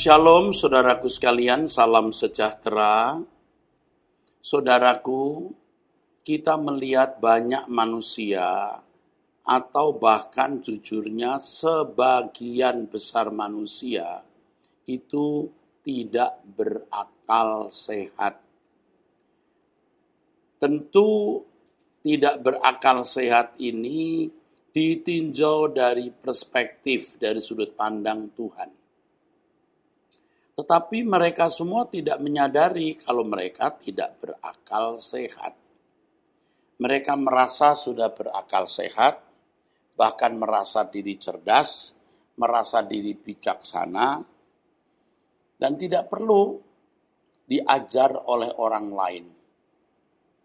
[0.00, 3.20] Shalom saudaraku sekalian, salam sejahtera.
[4.40, 5.52] Saudaraku,
[6.24, 8.80] kita melihat banyak manusia
[9.44, 14.24] atau bahkan jujurnya sebagian besar manusia
[14.88, 15.52] itu
[15.84, 18.40] tidak berakal sehat.
[20.56, 21.44] Tentu
[22.00, 24.32] tidak berakal sehat ini
[24.72, 28.79] ditinjau dari perspektif dari sudut pandang Tuhan.
[30.60, 35.56] Tetapi mereka semua tidak menyadari kalau mereka tidak berakal sehat.
[36.76, 39.24] Mereka merasa sudah berakal sehat,
[39.96, 41.96] bahkan merasa diri cerdas,
[42.36, 44.20] merasa diri bijaksana,
[45.56, 46.60] dan tidak perlu
[47.48, 49.24] diajar oleh orang lain.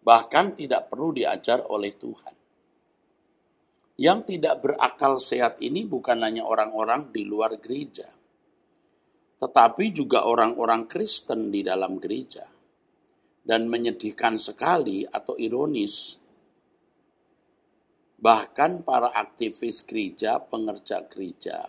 [0.00, 2.34] Bahkan tidak perlu diajar oleh Tuhan.
[4.00, 8.08] Yang tidak berakal sehat ini bukan hanya orang-orang di luar gereja,
[9.36, 12.44] tetapi juga orang-orang Kristen di dalam gereja.
[13.46, 16.18] Dan menyedihkan sekali atau ironis,
[18.18, 21.62] bahkan para aktivis gereja, pengerja gereja,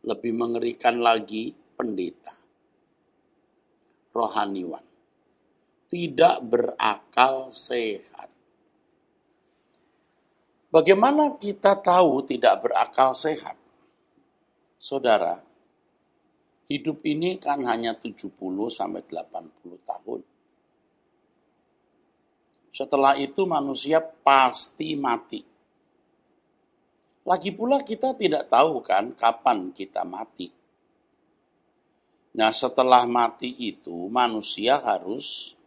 [0.00, 2.32] lebih mengerikan lagi pendeta,
[4.16, 4.80] rohaniwan,
[5.92, 8.32] tidak berakal sehat.
[10.72, 13.60] Bagaimana kita tahu tidak berakal sehat?
[14.80, 15.49] Saudara,
[16.70, 18.30] hidup ini kan hanya 70
[18.70, 20.22] sampai 80 tahun.
[22.70, 25.42] Setelah itu manusia pasti mati.
[27.26, 30.54] Lagi pula kita tidak tahu kan kapan kita mati.
[32.38, 35.58] Nah setelah mati itu manusia harus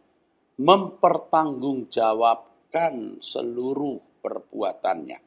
[0.56, 5.20] mempertanggungjawabkan seluruh perbuatannya.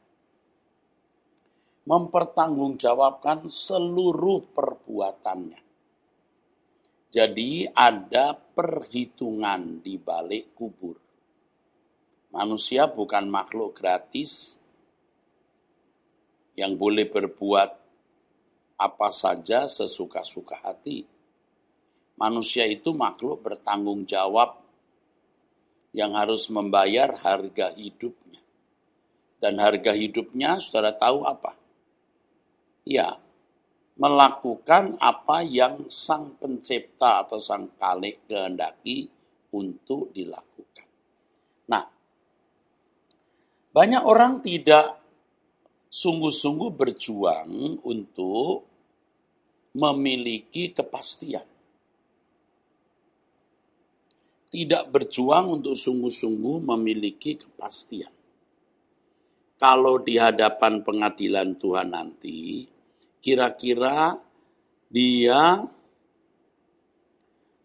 [1.86, 5.67] Mempertanggungjawabkan seluruh perbuatannya.
[7.08, 11.00] Jadi ada perhitungan di balik kubur.
[12.28, 14.60] Manusia bukan makhluk gratis
[16.52, 17.70] yang boleh berbuat
[18.76, 21.08] apa saja sesuka-suka hati.
[22.20, 24.60] Manusia itu makhluk bertanggung jawab
[25.96, 28.44] yang harus membayar harga hidupnya.
[29.40, 31.56] Dan harga hidupnya saudara tahu apa?
[32.84, 33.16] Ya,
[33.98, 39.10] melakukan apa yang sang pencipta atau sang kalik kehendaki
[39.50, 40.86] untuk dilakukan.
[41.66, 41.84] Nah,
[43.74, 45.02] banyak orang tidak
[45.90, 48.70] sungguh-sungguh berjuang untuk
[49.74, 51.44] memiliki kepastian.
[54.48, 58.14] Tidak berjuang untuk sungguh-sungguh memiliki kepastian.
[59.58, 62.64] Kalau di hadapan pengadilan Tuhan nanti,
[63.18, 64.16] kira-kira
[64.88, 65.68] dia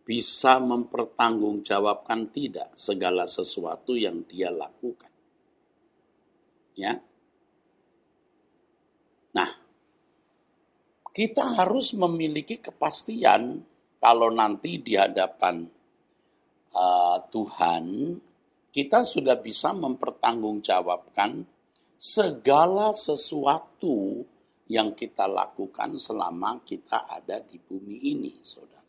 [0.03, 5.11] bisa mempertanggungjawabkan tidak segala sesuatu yang dia lakukan.
[6.75, 6.99] Ya.
[9.31, 9.51] Nah,
[11.15, 13.63] kita harus memiliki kepastian
[14.03, 15.63] kalau nanti di hadapan
[16.75, 17.85] uh, Tuhan
[18.73, 21.45] kita sudah bisa mempertanggungjawabkan
[21.93, 24.25] segala sesuatu
[24.73, 28.81] yang kita lakukan selama kita ada di bumi ini, saudara.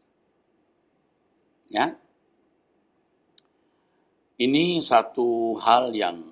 [1.69, 1.93] Ya,
[4.41, 6.25] ini satu hal yang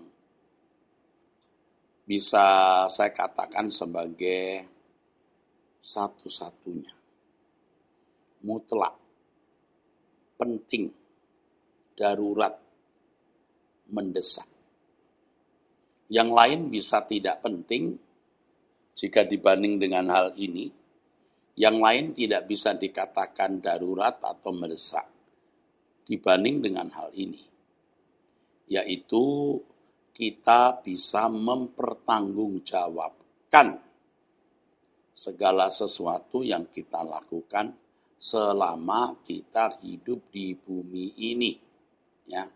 [2.08, 2.44] bisa
[2.88, 4.64] saya katakan sebagai
[5.84, 6.96] satu-satunya.
[8.48, 8.96] Mutlak,
[10.40, 10.88] penting,
[11.92, 12.56] darurat,
[13.92, 14.48] mendesak.
[16.08, 18.00] Yang lain bisa tidak penting
[18.92, 20.70] jika dibanding dengan hal ini.
[21.52, 25.04] Yang lain tidak bisa dikatakan darurat atau mendesak
[26.08, 27.44] dibanding dengan hal ini.
[28.72, 29.60] Yaitu
[30.16, 33.84] kita bisa mempertanggungjawabkan
[35.12, 37.76] segala sesuatu yang kita lakukan
[38.16, 41.52] selama kita hidup di bumi ini
[42.24, 42.48] ya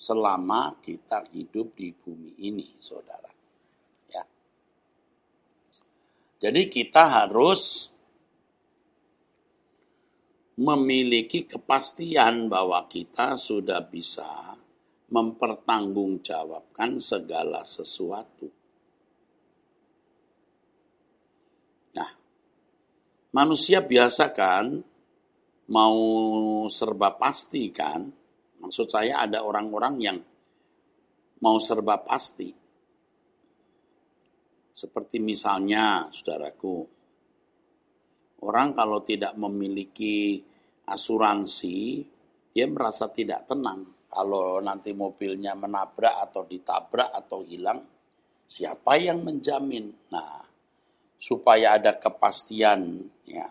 [0.00, 3.28] selama kita hidup di bumi ini saudara
[4.08, 4.24] ya
[6.40, 7.92] jadi kita harus
[10.56, 14.56] memiliki kepastian bahwa kita sudah bisa
[15.12, 18.48] mempertanggungjawabkan segala sesuatu.
[21.92, 22.10] Nah,
[23.36, 24.80] manusia biasa kan
[25.68, 25.98] mau
[26.72, 28.08] serba pasti kan?
[28.60, 30.18] Maksud saya ada orang-orang yang
[31.40, 32.52] mau serba pasti.
[34.80, 37.00] Seperti misalnya, saudaraku,
[38.40, 40.40] Orang kalau tidak memiliki
[40.88, 42.00] asuransi,
[42.56, 43.84] dia merasa tidak tenang.
[44.08, 47.84] Kalau nanti mobilnya menabrak atau ditabrak atau hilang,
[48.48, 49.92] siapa yang menjamin?
[50.08, 50.40] Nah,
[51.20, 53.44] supaya ada kepastian, ya,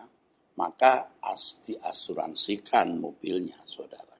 [0.58, 4.18] maka as diasuransikan mobilnya, saudara.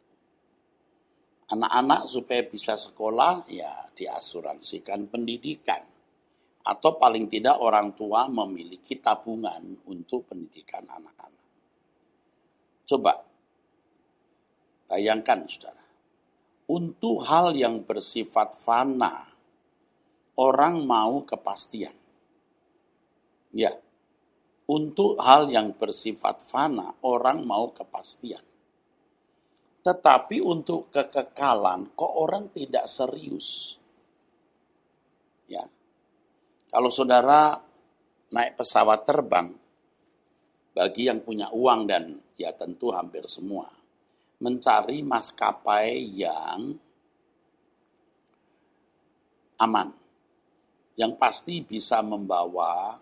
[1.50, 5.89] Anak-anak supaya bisa sekolah, ya diasuransikan pendidikan.
[6.60, 11.46] Atau paling tidak orang tua memiliki tabungan untuk pendidikan anak-anak.
[12.84, 13.12] Coba
[14.90, 15.86] bayangkan saudara.
[16.70, 19.26] Untuk hal yang bersifat fana,
[20.38, 21.94] orang mau kepastian.
[23.50, 23.74] Ya,
[24.70, 28.42] untuk hal yang bersifat fana, orang mau kepastian.
[29.82, 33.74] Tetapi untuk kekekalan, kok orang tidak serius?
[35.50, 35.66] Ya,
[36.70, 37.58] kalau saudara
[38.30, 39.50] naik pesawat terbang,
[40.70, 43.66] bagi yang punya uang dan ya tentu hampir semua,
[44.38, 46.78] mencari maskapai yang
[49.58, 49.90] aman,
[50.94, 52.94] yang pasti bisa membawa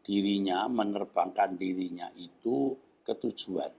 [0.00, 2.72] dirinya, menerbangkan dirinya itu
[3.04, 3.72] ke tujuan.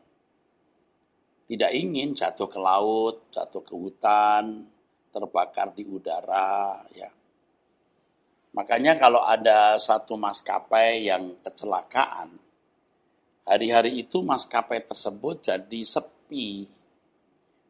[1.45, 4.69] Tidak ingin jatuh ke laut, jatuh ke hutan,
[5.10, 7.10] terbakar di udara, ya
[8.56, 12.40] Makanya kalau ada satu maskapai yang kecelakaan,
[13.44, 16.63] hari-hari itu maskapai tersebut jadi sepi.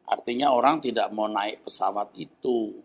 [0.06, 2.78] Artinya orang tidak mau naik pesawat itu.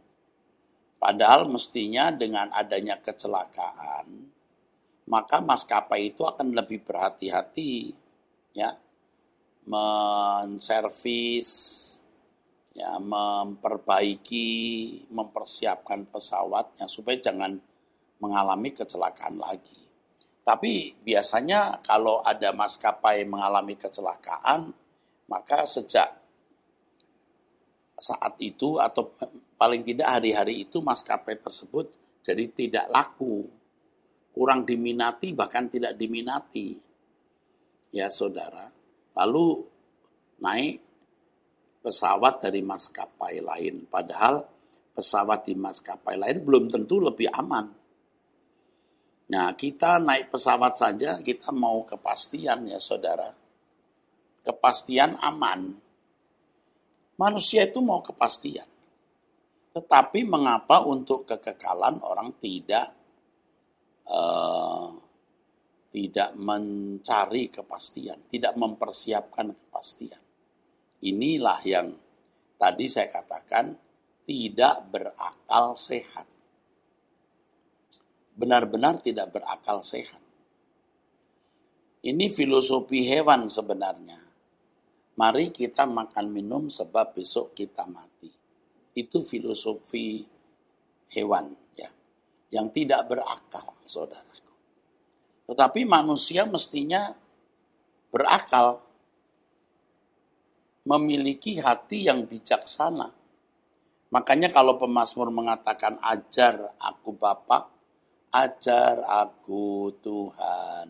[0.97, 4.33] Padahal mestinya dengan adanya kecelakaan,
[5.05, 7.93] maka maskapai itu akan lebih berhati-hati
[8.57, 8.73] ya
[9.69, 11.49] menservis
[12.73, 14.49] ya memperbaiki
[15.11, 17.70] mempersiapkan pesawatnya supaya jangan
[18.21, 19.81] mengalami kecelakaan lagi.
[20.41, 24.73] Tapi biasanya kalau ada maskapai mengalami kecelakaan,
[25.29, 26.09] maka sejak
[28.01, 29.13] saat itu atau
[29.57, 33.41] paling tidak hari-hari itu maskapai tersebut jadi tidak laku,
[34.33, 36.77] kurang diminati bahkan tidak diminati.
[37.91, 38.71] Ya saudara,
[39.17, 39.65] lalu
[40.39, 40.79] naik
[41.81, 44.47] pesawat dari maskapai lain, padahal
[44.93, 47.80] pesawat di maskapai lain belum tentu lebih aman
[49.31, 53.31] Nah, kita naik pesawat saja, kita mau kepastian ya saudara.
[54.43, 55.71] Kepastian aman.
[57.15, 58.67] Manusia itu mau kepastian.
[59.71, 62.91] Tetapi mengapa untuk kekekalan orang tidak
[64.11, 64.91] uh,
[65.91, 70.19] tidak mencari kepastian, tidak mempersiapkan kepastian.
[71.07, 71.87] Inilah yang
[72.59, 73.75] tadi saya katakan
[74.27, 76.30] tidak berakal sehat
[78.35, 80.19] benar-benar tidak berakal sehat.
[82.01, 84.17] Ini filosofi hewan sebenarnya.
[85.21, 88.31] Mari kita makan minum sebab besok kita mati.
[88.97, 90.25] Itu filosofi
[91.13, 91.91] hewan ya,
[92.49, 94.49] yang tidak berakal, saudaraku.
[95.45, 97.13] Tetapi manusia mestinya
[98.09, 98.81] berakal,
[100.87, 103.13] memiliki hati yang bijaksana.
[104.11, 107.69] Makanya kalau pemazmur mengatakan ajar aku Bapak,
[108.31, 110.87] Ajar aku Tuhan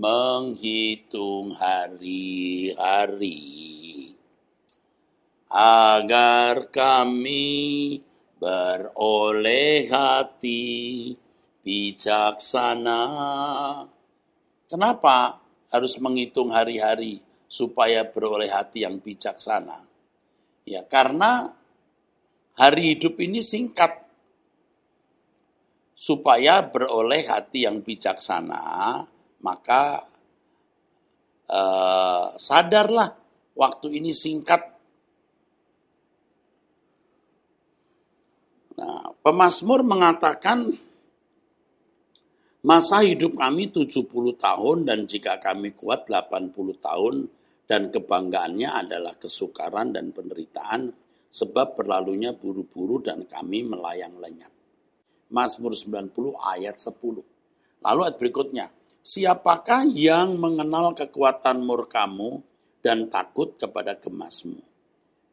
[0.00, 3.36] menghitung hari-hari
[5.52, 8.00] agar kami
[8.40, 11.12] beroleh hati
[11.60, 13.04] bijaksana.
[14.72, 19.84] Kenapa harus menghitung hari-hari supaya beroleh hati yang bijaksana?
[20.64, 21.52] Ya, karena
[22.56, 24.07] hari hidup ini singkat
[25.98, 29.02] supaya beroleh hati yang bijaksana,
[29.42, 30.06] maka
[31.50, 33.10] eh, sadarlah
[33.58, 34.62] waktu ini singkat.
[38.78, 40.70] Nah, pemazmur mengatakan
[42.62, 44.06] masa hidup kami 70
[44.38, 47.26] tahun dan jika kami kuat 80 tahun
[47.66, 50.94] dan kebanggaannya adalah kesukaran dan penderitaan
[51.26, 54.57] sebab berlalunya buru-buru dan kami melayang lenyap.
[55.28, 57.84] Mazmur 90 ayat 10.
[57.84, 58.66] Lalu ayat berikutnya,
[59.04, 62.40] siapakah yang mengenal kekuatan murkamu
[62.80, 64.60] dan takut kepada gemasmu?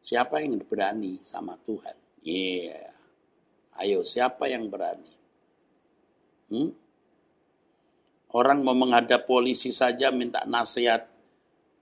[0.00, 1.96] Siapa yang berani sama Tuhan?
[2.22, 2.76] Iya.
[2.76, 2.94] Yeah.
[3.76, 5.12] Ayo, siapa yang berani?
[6.48, 6.72] Hmm?
[8.32, 11.04] Orang mau menghadap polisi saja minta nasihat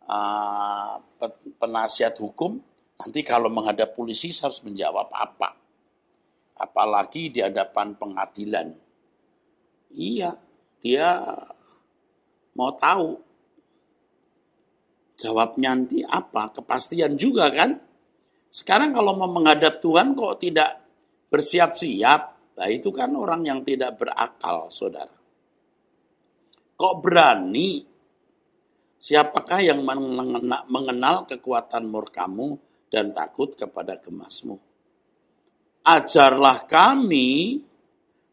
[0.06, 0.98] uh,
[1.58, 2.58] penasihat hukum,
[2.98, 5.63] nanti kalau menghadap polisi harus menjawab apa?
[6.54, 8.68] Apalagi di hadapan pengadilan.
[9.94, 10.38] Iya,
[10.82, 11.22] dia
[12.54, 13.24] mau tahu
[15.14, 16.50] Jawabnya nanti apa?
[16.50, 17.78] Kepastian juga kan?
[18.50, 20.70] Sekarang kalau mau menghadap Tuhan kok tidak
[21.30, 22.20] bersiap-siap,
[22.58, 25.14] nah itu kan orang yang tidak berakal, saudara.
[26.74, 27.86] Kok berani?
[28.98, 29.84] Siapakah yang
[30.66, 32.56] mengenal kekuatan murkamu
[32.88, 34.56] dan takut kepada gemasmu?
[35.84, 37.60] Ajarlah kami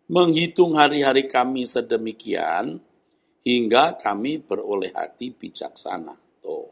[0.08, 2.80] menghitung hari-hari kami sedemikian
[3.44, 6.16] hingga kami beroleh hati bijaksana.
[6.40, 6.72] Tuh.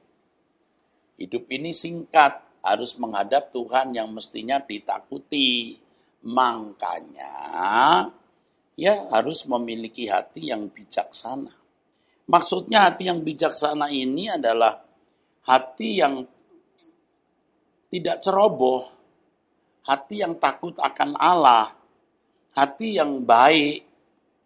[1.20, 5.80] Hidup ini singkat, harus menghadap Tuhan yang mestinya ditakuti.
[6.20, 7.36] Makanya
[8.76, 11.52] ya harus memiliki hati yang bijaksana.
[12.28, 14.80] Maksudnya hati yang bijaksana ini adalah
[15.48, 16.24] hati yang
[17.90, 18.84] tidak ceroboh,
[19.90, 21.74] hati yang takut akan Allah,
[22.54, 23.82] hati yang baik,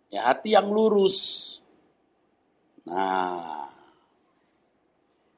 [0.07, 1.59] ya hati yang lurus.
[2.88, 3.67] Nah,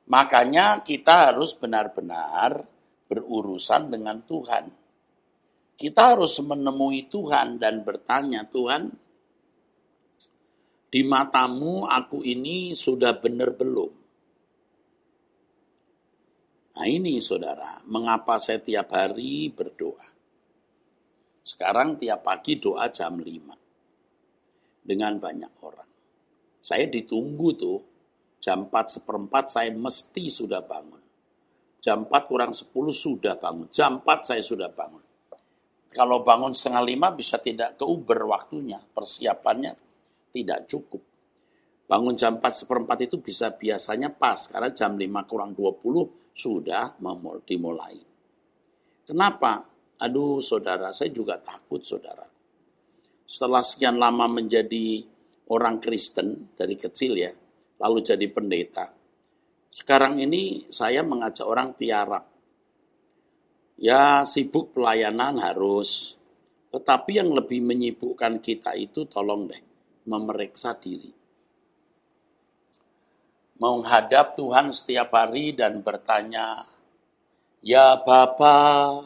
[0.05, 2.61] makanya kita harus benar-benar
[3.09, 4.69] berurusan dengan Tuhan.
[5.75, 8.93] Kita harus menemui Tuhan dan bertanya, Tuhan,
[10.87, 14.04] di matamu aku ini sudah benar belum?
[16.75, 20.11] Nah ini saudara, mengapa saya tiap hari berdoa?
[21.39, 24.83] Sekarang tiap pagi doa jam 5.
[24.83, 25.87] Dengan banyak orang.
[26.59, 27.79] Saya ditunggu tuh,
[28.43, 30.99] jam 4 seperempat saya mesti sudah bangun.
[31.79, 33.71] Jam 4 kurang 10 sudah bangun.
[33.71, 34.99] Jam 4 saya sudah bangun.
[35.95, 38.83] Kalau bangun setengah lima bisa tidak ke Uber waktunya.
[38.83, 39.79] Persiapannya
[40.35, 40.99] tidak cukup.
[41.87, 46.99] Bangun jam 4 seperempat itu bisa biasanya pas, karena jam 5 kurang 20 sudah
[47.47, 47.95] dimulai.
[49.07, 49.63] Kenapa?
[50.03, 52.27] Aduh saudara, saya juga takut saudara.
[53.23, 54.99] Setelah sekian lama menjadi
[55.47, 57.31] orang Kristen dari kecil ya,
[57.79, 58.91] lalu jadi pendeta.
[59.71, 62.27] Sekarang ini saya mengajak orang tiarap.
[63.79, 66.19] Ya sibuk pelayanan harus,
[66.71, 69.63] tetapi yang lebih menyibukkan kita itu tolong deh
[70.07, 71.24] memeriksa diri.
[73.55, 76.67] Menghadap Tuhan setiap hari dan bertanya,
[77.63, 79.01] Ya Bapa,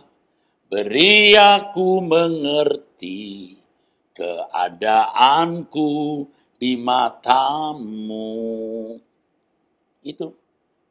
[0.68, 3.56] beri aku mengerti
[4.18, 6.26] keadaanku
[6.60, 8.28] di matamu.
[10.04, 10.36] Itu.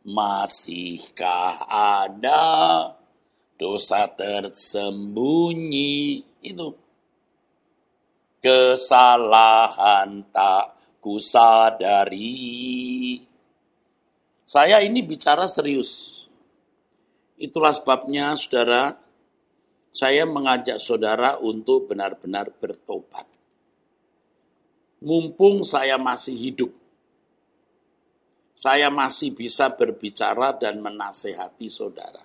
[0.09, 2.97] Masihkah ada
[3.61, 6.25] dosa tersembunyi?
[6.41, 6.73] Itu
[8.41, 12.49] kesalahan tak kusadari.
[14.49, 16.25] Saya ini bicara serius.
[17.37, 18.97] Itulah sebabnya saudara,
[19.93, 23.29] saya mengajak saudara untuk benar-benar bertobat.
[25.05, 26.73] Mumpung saya masih hidup,
[28.57, 32.25] saya masih bisa berbicara dan menasehati saudara.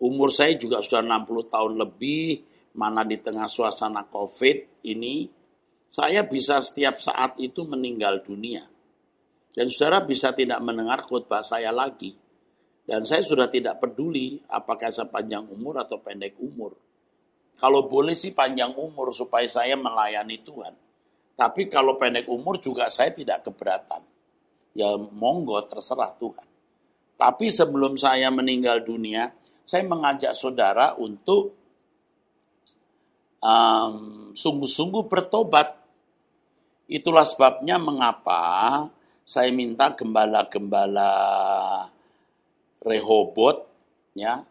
[0.00, 2.40] Umur saya juga sudah 60 tahun lebih,
[2.80, 5.28] mana di tengah suasana COVID ini,
[5.84, 8.73] saya bisa setiap saat itu meninggal dunia.
[9.54, 12.18] Dan saudara bisa tidak mendengar khotbah saya lagi.
[12.84, 16.74] Dan saya sudah tidak peduli apakah saya panjang umur atau pendek umur.
[17.54, 20.74] Kalau boleh sih panjang umur supaya saya melayani Tuhan.
[21.38, 24.02] Tapi kalau pendek umur juga saya tidak keberatan.
[24.74, 26.50] Ya monggo terserah Tuhan.
[27.14, 29.30] Tapi sebelum saya meninggal dunia,
[29.62, 31.54] saya mengajak saudara untuk
[33.38, 35.78] sungguh sungguh-sungguh bertobat.
[36.90, 38.84] Itulah sebabnya mengapa
[39.24, 41.12] saya minta gembala-gembala
[42.84, 43.56] Rehobot
[44.12, 44.44] ya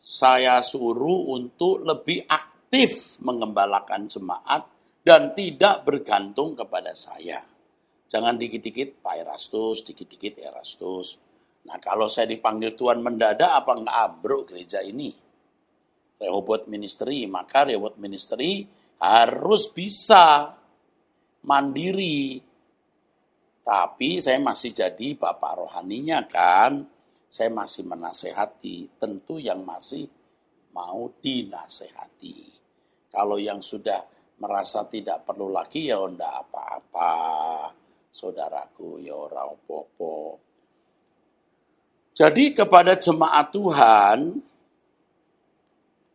[0.00, 4.64] saya suruh untuk lebih aktif mengembalakan jemaat
[5.04, 7.44] dan tidak bergantung kepada saya.
[8.10, 11.20] Jangan dikit-dikit Pak Erastus, dikit-dikit Erastus.
[11.68, 15.12] Nah kalau saya dipanggil Tuhan mendadak apa enggak ambruk gereja ini?
[16.20, 18.64] Rehobot Ministry, maka Rehobot Ministry
[19.00, 20.52] harus bisa
[21.44, 22.40] mandiri.
[23.70, 26.90] Tapi saya masih jadi bapak rohaninya kan,
[27.30, 30.10] saya masih menasehati, tentu yang masih
[30.74, 32.50] mau dinasehati.
[33.14, 34.02] Kalau yang sudah
[34.42, 37.14] merasa tidak perlu lagi ya ndak apa-apa,
[38.10, 39.86] saudaraku ya ora opo
[42.10, 44.18] Jadi kepada jemaat Tuhan,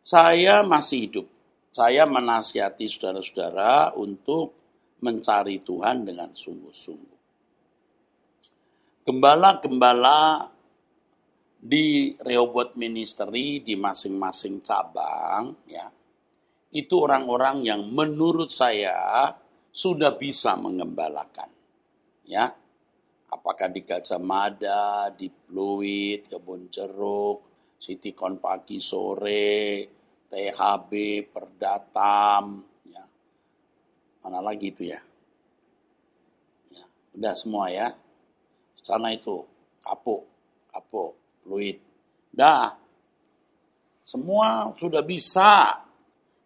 [0.04, 1.28] saya masih hidup.
[1.72, 4.52] Saya menasihati saudara-saudara untuk
[5.00, 7.15] mencari Tuhan dengan sungguh-sungguh.
[9.06, 10.50] Gembala-gembala
[11.62, 15.90] di Rehoboth Ministry di masing-masing cabang ya
[16.76, 19.30] itu orang-orang yang menurut saya
[19.70, 21.50] sudah bisa mengembalakan
[22.26, 22.50] ya
[23.36, 27.44] Apakah di Gajah Mada, di Pluit, Kebun Ceruk,
[27.76, 29.84] Sitikon pagi sore,
[30.32, 30.92] THB,
[31.28, 33.04] Perdatam, ya.
[34.24, 35.04] Mana lagi itu ya?
[36.72, 36.86] Ya,
[37.20, 37.92] udah semua ya.
[38.86, 39.42] Sana itu,
[39.82, 40.30] kapuk,
[40.70, 41.82] kapuk, Pluit.
[42.30, 42.70] Dah,
[44.06, 45.82] semua sudah bisa.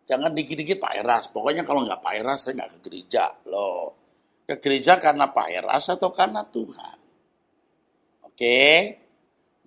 [0.07, 1.27] Jangan dikit-dikit Pak Eras.
[1.27, 3.27] Pokoknya kalau nggak Pak Eras, saya nggak ke gereja.
[3.51, 3.91] Loh,
[4.47, 6.97] ke gereja karena Pak Eras atau karena Tuhan?
[8.23, 8.59] Oke?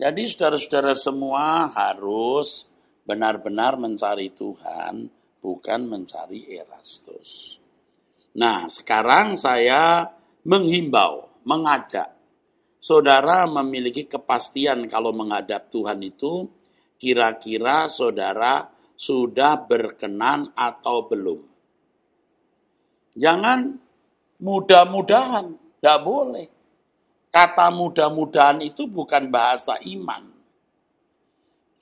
[0.00, 2.64] Jadi saudara-saudara semua harus
[3.04, 5.12] benar-benar mencari Tuhan,
[5.44, 7.60] bukan mencari Erastus.
[8.32, 10.08] Nah, sekarang saya
[10.48, 12.21] menghimbau, mengajak
[12.82, 16.50] saudara memiliki kepastian kalau menghadap Tuhan itu
[16.98, 18.66] kira-kira saudara
[18.98, 21.40] sudah berkenan atau belum.
[23.14, 23.78] Jangan
[24.42, 26.46] mudah-mudahan, tidak boleh.
[27.32, 30.28] Kata mudah-mudahan itu bukan bahasa iman.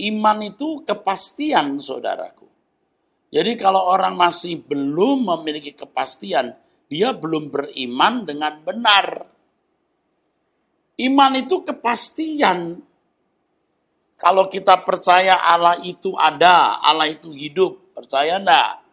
[0.00, 2.48] Iman itu kepastian, saudaraku.
[3.30, 6.56] Jadi kalau orang masih belum memiliki kepastian,
[6.90, 9.06] dia belum beriman dengan benar.
[11.00, 12.76] Iman itu kepastian,
[14.20, 18.84] kalau kita percaya Allah itu ada, Allah itu hidup, percaya enggak?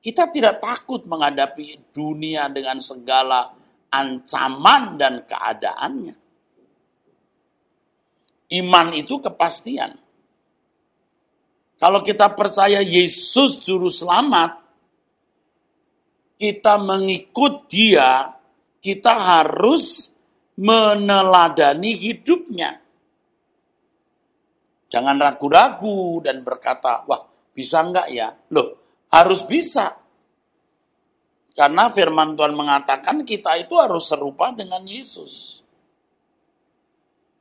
[0.00, 3.52] Kita tidak takut menghadapi dunia dengan segala
[3.92, 6.16] ancaman dan keadaannya.
[8.56, 9.98] Iman itu kepastian.
[11.76, 14.56] Kalau kita percaya Yesus juru selamat,
[16.40, 18.32] kita mengikut dia,
[18.80, 20.15] kita harus
[20.56, 22.80] meneladani hidupnya.
[24.86, 28.32] Jangan ragu-ragu dan berkata, wah bisa enggak ya?
[28.52, 29.92] Loh, harus bisa.
[31.56, 35.64] Karena firman Tuhan mengatakan kita itu harus serupa dengan Yesus.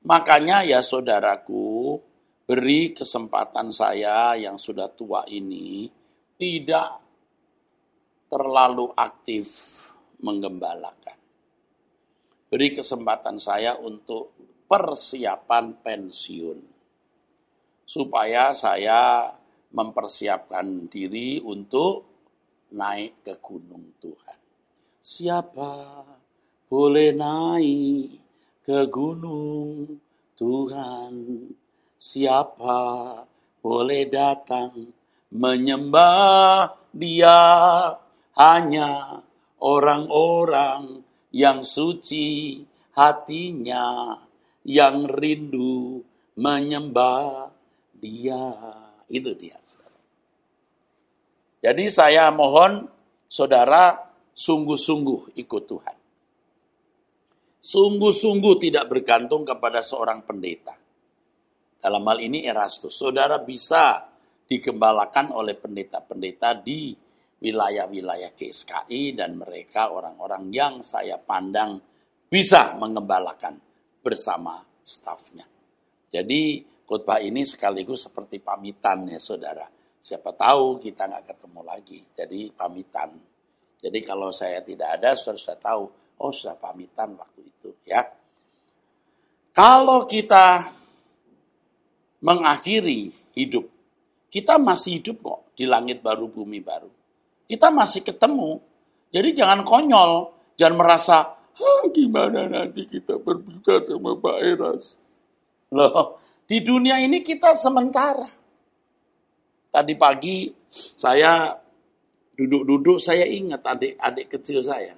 [0.07, 1.99] Makanya ya saudaraku,
[2.47, 5.89] beri kesempatan saya yang sudah tua ini
[6.39, 7.01] tidak
[8.29, 9.47] terlalu aktif
[10.21, 11.14] menggembalakan.
[12.55, 14.31] Beri kesempatan saya untuk
[14.63, 16.55] persiapan pensiun
[17.83, 19.27] supaya saya
[19.75, 22.07] mempersiapkan diri untuk
[22.71, 24.39] naik ke gunung Tuhan.
[25.03, 25.99] Siapa
[26.71, 28.23] boleh naik
[28.63, 29.91] ke gunung
[30.39, 31.11] Tuhan?
[31.99, 32.79] Siapa
[33.59, 34.71] boleh datang
[35.35, 37.43] menyembah Dia?
[38.39, 39.19] Hanya
[39.59, 41.03] orang-orang
[41.35, 42.63] yang suci
[42.95, 44.15] hatinya,
[44.63, 45.99] yang rindu
[46.39, 47.51] menyembah
[47.99, 48.55] dia.
[49.11, 49.59] Itu dia.
[49.59, 49.99] Saudara.
[51.59, 52.87] Jadi saya mohon
[53.27, 53.99] saudara
[54.31, 55.97] sungguh-sungguh ikut Tuhan.
[57.59, 60.77] Sungguh-sungguh tidak bergantung kepada seorang pendeta.
[61.81, 62.95] Dalam hal ini Erastus.
[62.95, 64.07] Saudara bisa
[64.45, 66.93] digembalakan oleh pendeta-pendeta di
[67.45, 71.77] wilayah-wilayah KSKI dan mereka orang-orang yang saya pandang
[72.25, 73.61] bisa mengembalakan
[74.01, 75.45] bersama stafnya.
[76.09, 79.69] Jadi khotbah ini sekaligus seperti pamitan ya saudara.
[80.01, 83.13] Siapa tahu kita nggak ketemu lagi, jadi pamitan.
[83.77, 85.83] Jadi kalau saya tidak ada, saudara sudah tahu,
[86.21, 88.01] oh sudah pamitan waktu itu ya.
[89.53, 90.65] Kalau kita
[92.21, 93.65] mengakhiri hidup,
[94.33, 97.04] kita masih hidup kok di langit baru, bumi baru.
[97.45, 98.57] Kita masih ketemu,
[99.13, 101.17] jadi jangan konyol, jangan merasa,
[101.93, 104.97] gimana nanti kita berbicara sama Pak Eras.
[105.71, 108.27] Loh, di dunia ini kita sementara.
[109.69, 111.51] Tadi pagi saya
[112.35, 114.95] duduk-duduk saya ingat adik-adik kecil saya.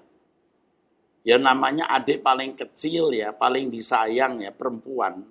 [1.27, 5.27] Ya namanya adik paling kecil ya, paling disayang ya perempuan.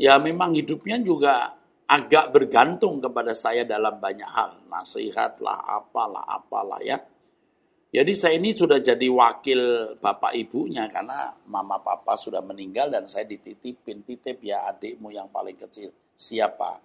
[0.00, 1.59] Ya memang hidupnya juga
[1.90, 4.62] agak bergantung kepada saya dalam banyak hal.
[4.70, 7.02] Nasihat lah, apalah, apalah ya.
[7.90, 13.26] Jadi saya ini sudah jadi wakil bapak ibunya karena mama papa sudah meninggal dan saya
[13.26, 15.90] dititipin, titip ya adikmu yang paling kecil.
[16.14, 16.78] Siapa?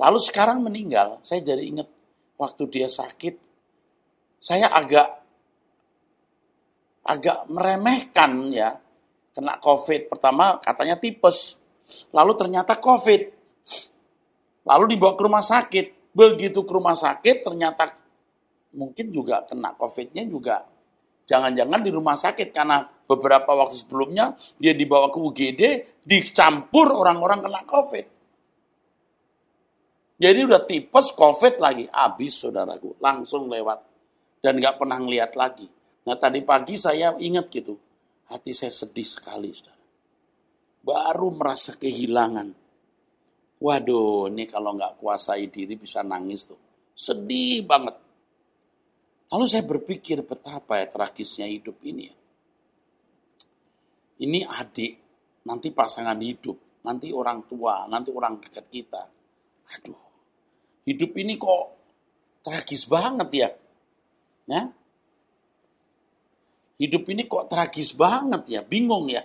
[0.00, 1.88] Lalu sekarang meninggal, saya jadi ingat
[2.40, 3.36] waktu dia sakit,
[4.40, 5.20] saya agak
[7.04, 8.72] agak meremehkan ya
[9.36, 10.08] kena COVID.
[10.08, 11.60] Pertama katanya tipes,
[12.16, 13.35] lalu ternyata COVID.
[14.66, 15.86] Lalu dibawa ke rumah sakit.
[16.12, 17.92] Begitu ke rumah sakit ternyata
[18.76, 20.64] mungkin juga kena COVID-nya juga
[21.26, 25.62] jangan-jangan di rumah sakit karena beberapa waktu sebelumnya dia dibawa ke UGD
[26.06, 28.06] dicampur orang-orang kena COVID.
[30.16, 33.84] Jadi udah tipes COVID lagi, habis saudaraku, langsung lewat
[34.40, 35.68] dan nggak pernah ngeliat lagi.
[36.08, 37.76] Nah tadi pagi saya ingat gitu,
[38.32, 39.76] hati saya sedih sekali, saudara.
[40.80, 42.65] Baru merasa kehilangan.
[43.56, 46.60] Waduh, ini kalau nggak kuasai diri bisa nangis tuh.
[46.92, 47.96] Sedih banget.
[49.32, 52.16] Lalu saya berpikir betapa ya tragisnya hidup ini ya.
[54.16, 54.92] Ini adik,
[55.44, 59.02] nanti pasangan hidup, nanti orang tua, nanti orang dekat kita.
[59.76, 60.00] Aduh,
[60.88, 61.64] hidup ini kok
[62.40, 63.48] tragis banget ya.
[64.46, 64.62] Ya,
[66.80, 69.24] hidup ini kok tragis banget ya, bingung ya.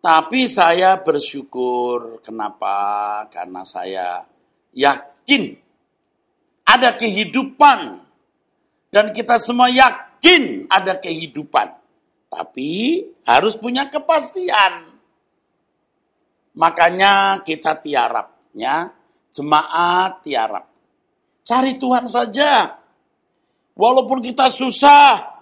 [0.00, 3.28] Tapi saya bersyukur kenapa?
[3.28, 4.24] Karena saya
[4.72, 5.52] yakin
[6.64, 8.00] ada kehidupan
[8.88, 11.76] dan kita semua yakin ada kehidupan.
[12.32, 14.88] Tapi harus punya kepastian.
[16.56, 18.88] Makanya kita tiarap ya,
[19.28, 20.64] jemaat tiarap.
[21.44, 22.78] Cari Tuhan saja.
[23.76, 25.40] Walaupun kita susah,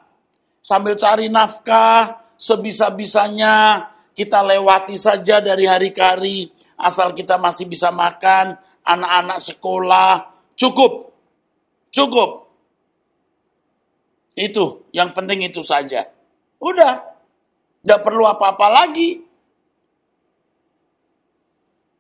[0.63, 3.83] sambil cari nafkah, sebisa-bisanya
[4.19, 10.13] kita lewati saja dari hari ke hari, asal kita masih bisa makan, anak-anak sekolah,
[10.59, 11.15] cukup.
[11.95, 12.51] Cukup.
[14.35, 16.11] Itu, yang penting itu saja.
[16.59, 16.99] Udah,
[17.79, 19.23] tidak perlu apa-apa lagi.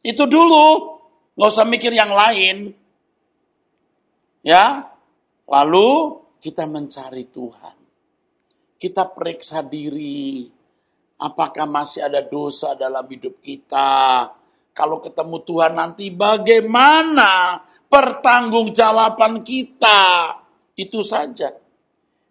[0.02, 0.98] Itu dulu,
[1.38, 2.74] nggak usah mikir yang lain.
[4.42, 4.90] Ya,
[5.46, 7.78] lalu kita mencari Tuhan.
[8.78, 10.58] Kita periksa diri,
[11.18, 14.31] apakah masih ada dosa dalam hidup kita.
[14.72, 20.35] Kalau ketemu Tuhan nanti bagaimana pertanggungjawaban kita.
[20.78, 21.50] Itu saja.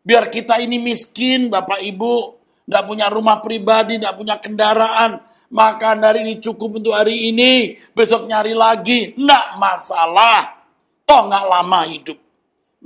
[0.08, 2.15] Biar kita ini miskin, Bapak Ibu,
[2.63, 5.19] tidak punya rumah pribadi, tidak punya kendaraan,
[5.52, 10.63] makan hari ini cukup untuk hari ini, besok nyari lagi, tidak masalah.
[11.04, 12.15] Toh nggak lama hidup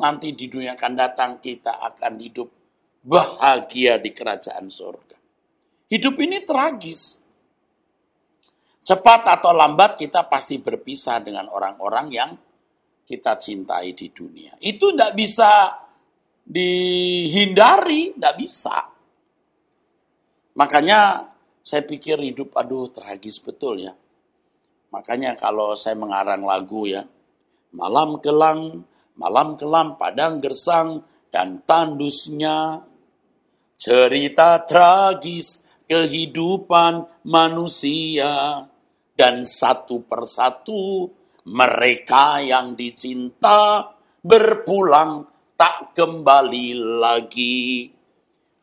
[0.02, 2.50] nanti di dunia akan datang kita akan hidup
[3.06, 5.21] bahagia di kerajaan surga.
[5.92, 7.20] Hidup ini tragis.
[8.82, 12.32] Cepat atau lambat kita pasti berpisah dengan orang-orang yang
[13.04, 14.56] kita cintai di dunia.
[14.64, 15.52] Itu tidak bisa
[16.48, 18.78] dihindari, tidak bisa.
[20.56, 23.94] Makanya saya pikir hidup aduh tragis betul ya.
[24.96, 27.04] Makanya kalau saya mengarang lagu ya,
[27.76, 28.88] malam kelang
[29.20, 32.88] malam kelam padang gersang dan tandusnya.
[33.82, 35.61] Cerita tragis
[35.92, 38.64] kehidupan manusia
[39.12, 41.12] dan satu persatu
[41.52, 43.92] mereka yang dicinta
[44.24, 45.28] berpulang
[45.60, 46.68] tak kembali
[47.04, 47.92] lagi.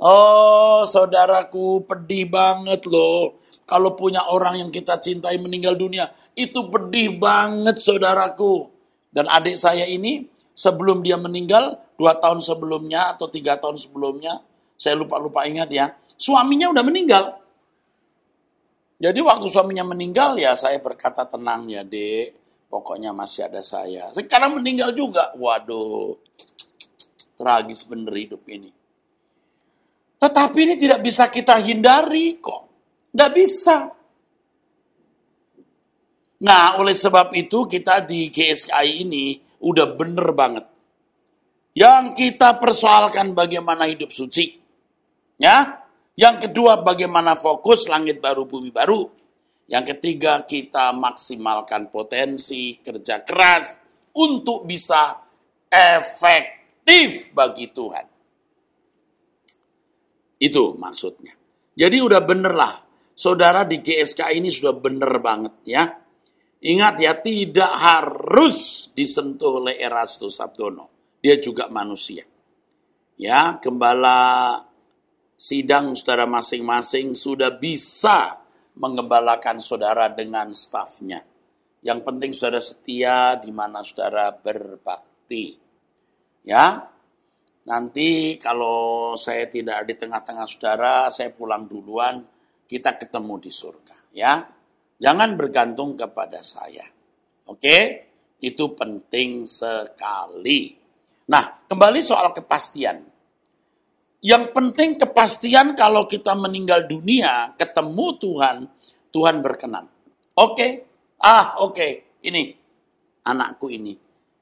[0.01, 3.45] Oh, saudaraku, pedih banget loh.
[3.69, 8.73] Kalau punya orang yang kita cintai meninggal dunia, itu pedih banget, saudaraku.
[9.13, 10.25] Dan adik saya ini
[10.57, 14.41] sebelum dia meninggal, dua tahun sebelumnya atau tiga tahun sebelumnya,
[14.81, 17.25] saya lupa-lupa ingat ya, suaminya udah meninggal.
[18.99, 22.35] Jadi waktu suaminya meninggal ya saya berkata tenang ya dek,
[22.67, 24.11] pokoknya masih ada saya.
[24.11, 26.19] Sekarang meninggal juga, waduh,
[27.39, 28.75] tragis bener hidup ini.
[30.19, 32.67] Tetapi ini tidak bisa kita hindari kok.
[33.15, 33.87] Tidak bisa.
[36.39, 40.67] Nah, oleh sebab itu kita di GSKI ini udah bener banget.
[41.79, 44.59] Yang kita persoalkan bagaimana hidup suci.
[45.39, 45.87] Ya.
[46.19, 49.07] Yang kedua bagaimana fokus langit baru bumi baru.
[49.71, 53.79] Yang ketiga kita maksimalkan potensi kerja keras
[54.19, 55.15] untuk bisa
[55.71, 58.07] efektif bagi Tuhan.
[60.43, 61.39] Itu maksudnya.
[61.79, 62.75] Jadi udah bener lah.
[63.15, 65.87] Saudara di GSK ini sudah bener banget ya.
[66.59, 71.15] Ingat ya, tidak harus disentuh oleh Erastus Sabdono.
[71.23, 72.27] Dia juga manusia.
[73.15, 74.59] Ya, gembala
[75.39, 78.43] sidang saudara masing-masing sudah bisa
[78.75, 81.23] mengembalakan saudara dengan stafnya.
[81.87, 85.55] Yang penting saudara setia di mana saudara berbakti.
[86.43, 86.91] Ya,
[87.71, 92.27] nanti kalau saya tidak di tengah-tengah saudara, saya pulang duluan,
[92.67, 93.97] kita ketemu di surga.
[94.11, 94.43] Ya,
[94.99, 96.83] Jangan bergantung kepada saya.
[97.47, 98.11] Oke?
[98.43, 100.75] Itu penting sekali.
[101.31, 103.03] Nah, kembali soal kepastian.
[104.19, 108.57] Yang penting kepastian kalau kita meninggal dunia, ketemu Tuhan,
[109.15, 109.87] Tuhan berkenan.
[110.35, 110.87] Oke,
[111.23, 112.51] ah oke, ini
[113.23, 113.95] anakku ini.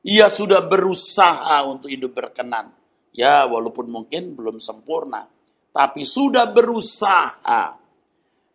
[0.07, 2.73] Ia sudah berusaha untuk hidup berkenan.
[3.17, 5.25] Ya, walaupun mungkin belum sempurna.
[5.73, 7.87] Tapi sudah berusaha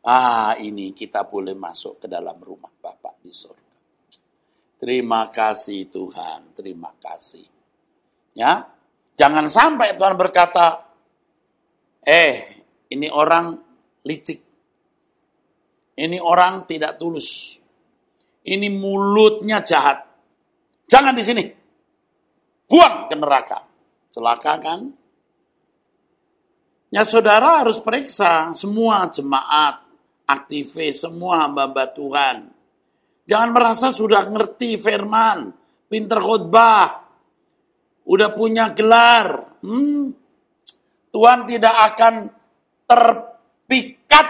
[0.01, 3.77] Ah, ini kita boleh masuk ke dalam rumah Bapak di surga.
[4.81, 7.45] Terima kasih Tuhan, terima kasih.
[8.33, 8.65] Ya,
[9.13, 10.90] jangan sampai Tuhan berkata,
[12.01, 12.35] Eh,
[12.89, 13.53] ini orang
[14.05, 14.39] licik.
[15.97, 17.61] Ini orang tidak tulus.
[18.41, 20.01] Ini mulutnya jahat.
[20.89, 21.43] Jangan di sini.
[22.65, 23.59] Buang ke neraka.
[24.11, 24.81] Celaka kan?
[26.91, 29.79] Ya saudara harus periksa semua jemaat,
[30.27, 32.37] aktivis, semua hamba-hamba Tuhan.
[33.23, 35.55] Jangan merasa sudah ngerti firman,
[35.87, 37.07] pinter khutbah,
[38.03, 39.55] udah punya gelar.
[39.63, 40.11] Hmm,
[41.11, 42.15] Tuhan tidak akan
[42.87, 44.27] terpikat,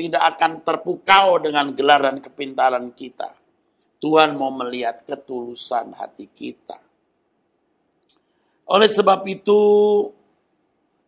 [0.00, 3.36] tidak akan terpukau dengan gelar dan kepintaran kita.
[4.00, 6.76] Tuhan mau melihat ketulusan hati kita.
[8.68, 9.60] Oleh sebab itu,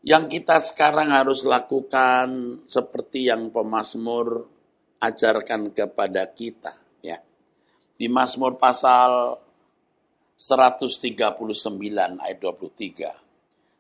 [0.05, 4.45] yang kita sekarang harus lakukan seperti yang pemazmur
[5.01, 7.19] ajarkan kepada kita ya.
[7.97, 9.41] Di Mazmur pasal
[10.37, 13.26] 139 ayat 23.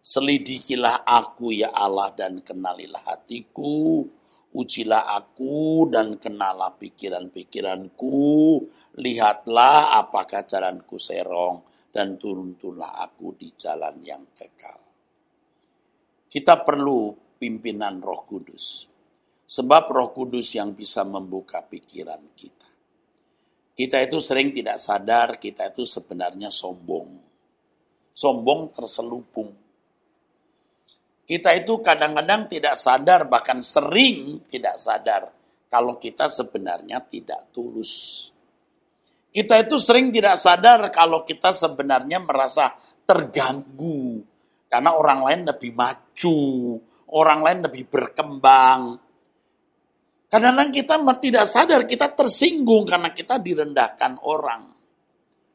[0.06, 4.06] Selidikilah aku ya Allah dan kenalilah hatiku,
[4.54, 8.14] ujilah aku dan kenalah pikiran-pikiranku,
[9.02, 14.78] lihatlah apakah jalanku serong dan turunlah aku di jalan yang kekal.
[16.30, 18.86] Kita perlu pimpinan Roh Kudus.
[19.42, 22.70] Sebab Roh Kudus yang bisa membuka pikiran kita.
[23.74, 27.10] Kita itu sering tidak sadar kita itu sebenarnya sombong.
[28.14, 29.65] Sombong terselubung.
[31.26, 35.26] Kita itu kadang-kadang tidak sadar, bahkan sering tidak sadar
[35.66, 38.30] kalau kita sebenarnya tidak tulus.
[39.34, 42.72] Kita itu sering tidak sadar kalau kita sebenarnya merasa
[43.04, 44.22] terganggu
[44.70, 46.40] karena orang lain lebih maju,
[47.10, 48.96] orang lain lebih berkembang.
[50.26, 54.72] Kadang-kadang kita tidak sadar kita tersinggung karena kita direndahkan orang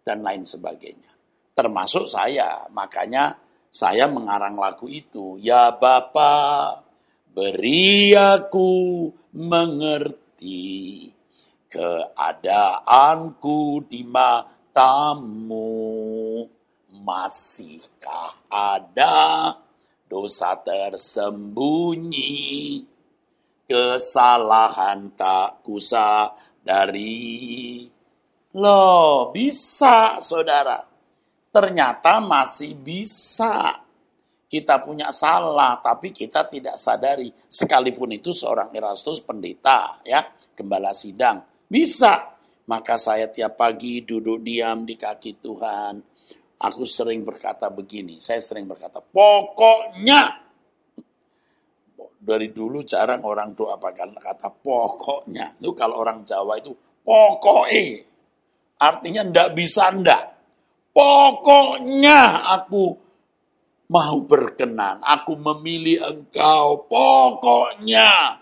[0.04, 1.12] dan lain sebagainya.
[1.52, 3.36] Termasuk saya, makanya
[3.72, 5.40] saya mengarang lagu itu.
[5.40, 6.84] Ya Bapa,
[7.32, 11.08] beri aku mengerti
[11.72, 15.72] keadaanku di matamu
[17.02, 19.58] Masihkah ada
[20.06, 22.86] dosa tersembunyi,
[23.66, 26.30] kesalahan tak kusa
[26.62, 27.90] dari
[28.52, 30.91] Loh, bisa saudara.
[31.52, 33.84] Ternyata masih bisa.
[34.52, 37.32] Kita punya salah, tapi kita tidak sadari.
[37.48, 41.44] Sekalipun itu seorang Erastus pendeta, ya, gembala sidang.
[41.68, 42.36] Bisa.
[42.68, 46.12] Maka saya tiap pagi duduk diam di kaki Tuhan
[46.62, 50.46] Aku sering berkata begini, saya sering berkata, pokoknya.
[52.22, 55.58] Dari dulu jarang orang doa pakai kata pokoknya.
[55.58, 56.70] Itu kalau orang Jawa itu
[57.02, 58.06] pokoknya.
[58.78, 60.41] Artinya ndak bisa ndak.
[60.92, 62.84] Pokoknya aku
[63.92, 65.04] mau berkenan.
[65.04, 66.88] Aku memilih engkau.
[66.88, 68.40] Pokoknya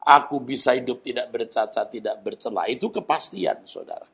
[0.00, 2.64] aku bisa hidup tidak bercacat, tidak bercela.
[2.68, 4.08] Itu kepastian, saudara.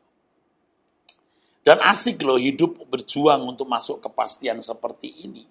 [1.62, 5.46] Dan asik loh hidup berjuang untuk masuk kepastian seperti ini.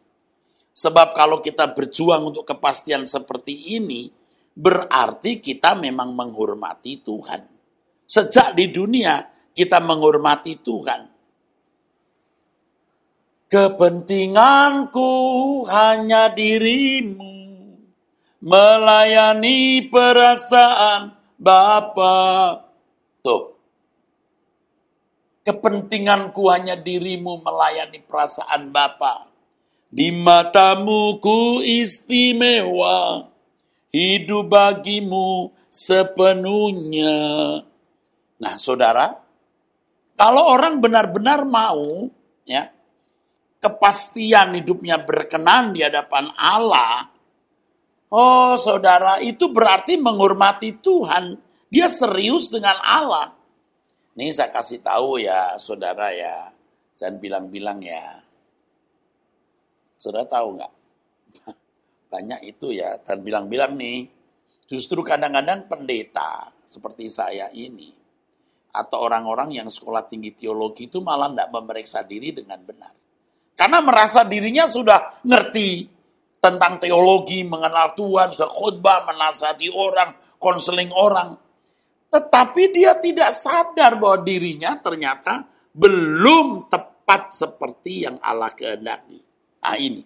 [0.71, 4.11] Sebab kalau kita berjuang untuk kepastian seperti ini,
[4.51, 7.41] berarti kita memang menghormati Tuhan.
[8.03, 9.23] Sejak di dunia
[9.55, 11.10] kita menghormati Tuhan.
[13.51, 15.11] Kepentinganku
[15.67, 17.35] hanya dirimu,
[18.39, 22.15] melayani perasaan Bapa.
[23.19, 23.51] Tuh,
[25.43, 29.27] Kepentinganku hanya dirimu melayani perasaan Bapa.
[29.91, 33.27] Di matamu ku istimewa,
[33.91, 37.19] hidup bagimu sepenuhnya.
[38.39, 39.19] Nah, saudara,
[40.15, 42.07] kalau orang benar-benar mau,
[42.47, 42.71] ya,
[43.61, 47.07] kepastian hidupnya berkenan di hadapan Allah,
[48.09, 51.37] oh saudara, itu berarti menghormati Tuhan.
[51.71, 53.31] Dia serius dengan Allah.
[54.17, 56.51] Ini saya kasih tahu ya saudara ya,
[56.99, 58.19] jangan bilang-bilang ya.
[59.95, 60.73] Saudara tahu nggak?
[62.11, 64.09] Banyak itu ya, dan bilang-bilang nih,
[64.67, 67.95] justru kadang-kadang pendeta seperti saya ini,
[68.75, 73.00] atau orang-orang yang sekolah tinggi teologi itu malah tidak memeriksa diri dengan benar.
[73.61, 75.85] Karena merasa dirinya sudah ngerti
[76.41, 81.37] tentang teologi, mengenal Tuhan, sudah khutbah, menasihati orang, konseling orang.
[82.09, 85.45] Tetapi dia tidak sadar bahwa dirinya ternyata
[85.77, 89.21] belum tepat seperti yang Allah kehendaki.
[89.61, 90.01] Nah ini.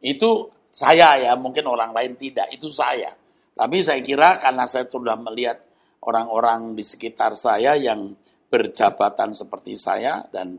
[0.00, 3.12] Itu saya ya, mungkin orang lain tidak, itu saya.
[3.52, 5.60] Tapi saya kira karena saya sudah melihat
[6.00, 8.16] orang-orang di sekitar saya yang
[8.48, 10.56] berjabatan seperti saya dan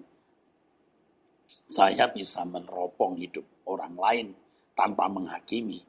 [1.67, 4.27] saya bisa meneropong hidup orang lain
[4.71, 5.83] tanpa menghakimi.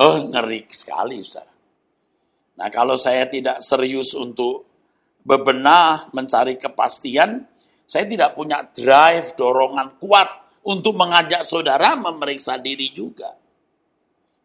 [0.00, 1.52] Oh, ngeri sekali, saudara.
[2.58, 4.66] Nah, kalau saya tidak serius untuk
[5.22, 7.44] bebenah, mencari kepastian,
[7.84, 10.28] saya tidak punya drive, dorongan kuat
[10.64, 13.36] untuk mengajak saudara memeriksa diri juga.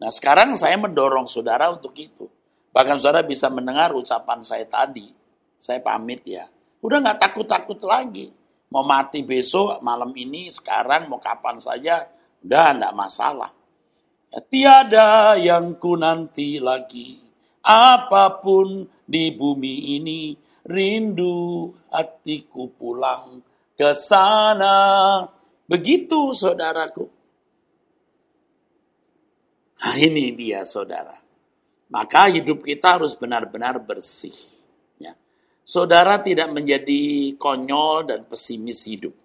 [0.04, 2.28] Nah, sekarang saya mendorong saudara untuk itu.
[2.74, 5.08] Bahkan saudara bisa mendengar ucapan saya tadi.
[5.56, 6.50] Saya pamit ya.
[6.84, 8.28] Udah nggak takut-takut lagi.
[8.74, 12.10] Mau mati besok, malam ini, sekarang, mau kapan saja,
[12.42, 13.54] udah nggak masalah.
[14.34, 17.22] Ya, tiada yang ku nanti lagi,
[17.62, 20.34] apa pun di bumi ini,
[20.66, 23.46] rindu hatiku pulang
[23.78, 25.22] ke sana.
[25.70, 27.06] Begitu saudaraku.
[29.84, 31.14] Nah, ini dia saudara.
[31.94, 34.34] Maka hidup kita harus benar-benar bersih.
[35.63, 39.15] Saudara tidak menjadi konyol dan pesimis hidup.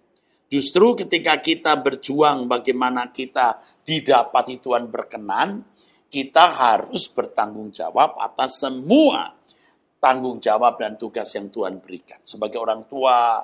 [0.49, 5.61] Justru ketika kita berjuang bagaimana kita didapati Tuhan berkenan,
[6.09, 9.39] kita harus bertanggung jawab atas semua
[9.99, 12.23] tanggung jawab dan tugas yang Tuhan berikan.
[12.23, 13.43] Sebagai orang tua,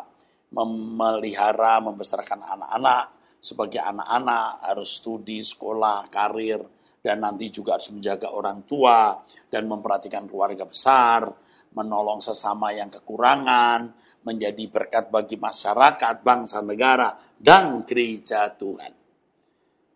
[0.56, 6.64] memelihara, membesarkan anak-anak, sebagai anak-anak harus studi, sekolah, karir,
[7.04, 9.20] dan nanti juga harus menjaga orang tua
[9.52, 11.28] dan memperhatikan keluarga besar,
[11.76, 13.92] menolong sesama yang kekurangan,
[14.24, 18.94] menjadi berkat bagi masyarakat, bangsa, negara, dan gereja Tuhan.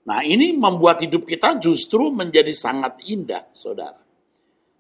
[0.05, 3.97] Nah ini membuat hidup kita justru menjadi sangat indah, saudara.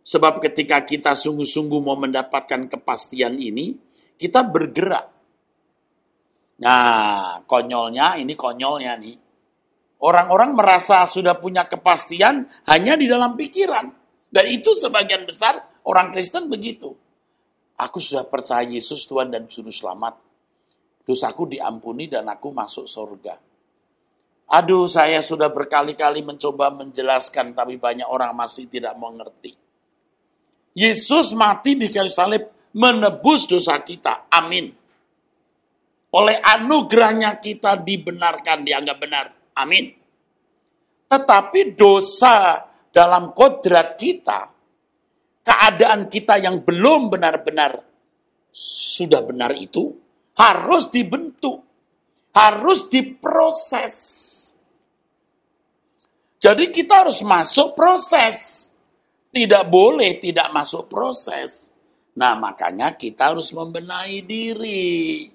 [0.03, 3.77] Sebab ketika kita sungguh-sungguh mau mendapatkan kepastian ini,
[4.19, 5.05] kita bergerak.
[6.59, 9.29] Nah, konyolnya, ini konyolnya nih
[9.99, 13.91] Orang-orang merasa sudah punya kepastian hanya di dalam pikiran.
[14.31, 16.91] Dan itu sebagian besar orang Kristen begitu.
[17.79, 20.19] Aku sudah percaya Yesus Tuhan dan Juru Selamat.
[21.07, 23.39] Dosaku diampuni dan aku masuk surga.
[24.49, 29.53] Aduh, saya sudah berkali-kali mencoba menjelaskan, tapi banyak orang masih tidak mengerti.
[30.73, 34.25] Yesus mati di kayu salib menebus dosa kita.
[34.33, 34.73] Amin.
[36.09, 39.25] Oleh anugerahnya kita dibenarkan, dianggap benar.
[39.53, 39.93] Amin.
[41.09, 44.49] Tetapi dosa dalam kodrat kita,
[45.43, 47.79] keadaan kita yang belum benar-benar
[48.49, 49.93] sudah benar itu,
[50.39, 51.63] harus dibentuk,
[52.33, 53.95] harus diproses.
[56.39, 58.67] Jadi kita harus masuk proses.
[59.29, 61.69] Tidak boleh tidak masuk proses.
[62.15, 65.27] Nah makanya kita harus membenahi diri.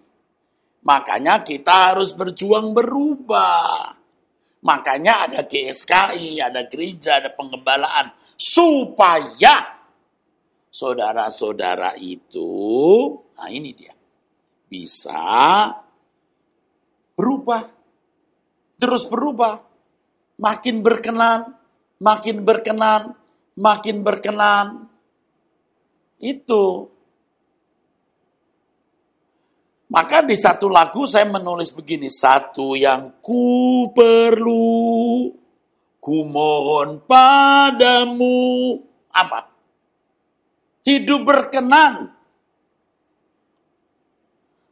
[0.85, 3.95] Makanya kita harus berjuang berubah.
[4.65, 8.17] Makanya ada GSKI, ada gereja, ada pengembalaan.
[8.35, 9.74] Supaya
[10.75, 12.51] saudara-saudara itu,
[13.39, 13.95] nah ini dia,
[14.67, 15.71] bisa
[17.15, 17.71] berubah.
[18.75, 19.63] Terus berubah.
[20.35, 21.55] Makin berkenan,
[22.03, 23.15] makin berkenan,
[23.55, 24.91] makin berkenan.
[26.19, 26.91] Itu
[29.95, 35.31] maka di satu lagu saya menulis begini, satu yang ku perlu,
[36.03, 38.75] ku mohon padamu.
[39.15, 39.54] Apa?
[40.85, 42.13] Hidup berkenan.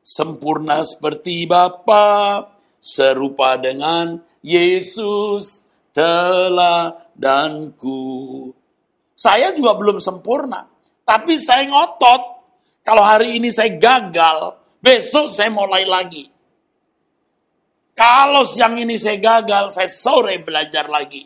[0.03, 2.45] Sempurna seperti Bapa,
[2.77, 5.65] serupa dengan Yesus
[5.97, 7.97] teladanku.
[9.17, 10.67] Saya juga belum sempurna,
[11.07, 12.23] tapi saya ngotot.
[12.83, 16.27] Kalau hari ini saya gagal, Besok saya mulai lagi.
[17.95, 21.23] Kalau siang ini saya gagal, saya sore belajar lagi.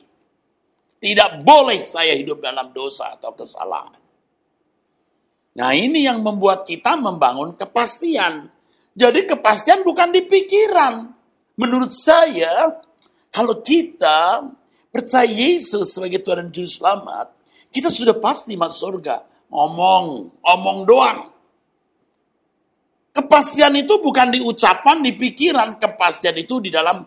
[1.01, 4.06] Tidak boleh saya hidup dalam dosa atau kesalahan.
[5.57, 8.53] Nah ini yang membuat kita membangun kepastian.
[8.93, 11.09] Jadi kepastian bukan di pikiran.
[11.57, 12.77] Menurut saya,
[13.33, 14.45] kalau kita
[14.93, 17.33] percaya Yesus sebagai Tuhan dan Juru Selamat,
[17.73, 19.17] kita sudah pasti masuk surga.
[19.49, 21.21] Ngomong, omong doang.
[23.17, 25.81] Kepastian itu bukan di ucapan, di pikiran.
[25.81, 27.01] Kepastian itu di dalam